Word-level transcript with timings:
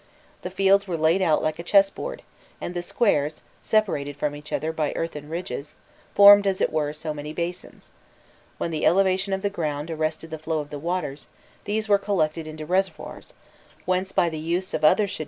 * 0.23 0.41
The 0.41 0.49
fields 0.49 0.87
were 0.87 0.97
laid 0.97 1.21
out 1.21 1.43
like 1.43 1.59
a 1.59 1.63
chess 1.63 1.91
board, 1.91 2.23
and 2.59 2.73
the 2.73 2.81
squares, 2.81 3.43
separated 3.61 4.17
from 4.17 4.35
each 4.35 4.51
other 4.51 4.71
by 4.73 4.93
earthen 4.93 5.29
ridges, 5.29 5.75
formed 6.15 6.47
as 6.47 6.59
it 6.59 6.73
were 6.73 6.91
so 6.91 7.13
many 7.13 7.33
basins: 7.33 7.91
when 8.57 8.71
the 8.71 8.83
elevation 8.83 9.31
of 9.31 9.43
the 9.43 9.49
ground 9.51 9.91
arrested 9.91 10.31
the 10.31 10.39
flow 10.39 10.57
of 10.57 10.71
the 10.71 10.79
waters, 10.79 11.27
these 11.65 11.87
were 11.87 11.99
collected 11.99 12.47
into 12.47 12.65
reservoirs, 12.65 13.33
whence 13.85 14.11
by 14.11 14.27
the 14.27 14.39
use 14.39 14.73
of 14.73 14.83
other 14.83 14.85
shadufs 14.85 14.85
they 14.85 14.85
were 14.85 14.85
raised 14.87 14.87
to 14.87 14.87
a 14.87 14.87
higher 14.87 14.89
level. 14.89 15.17